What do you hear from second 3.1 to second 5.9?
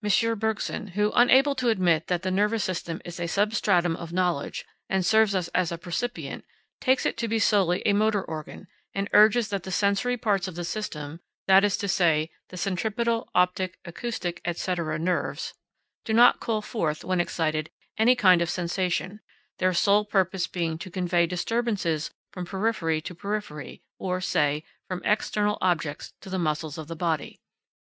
a substratum of knowledge and serves us as a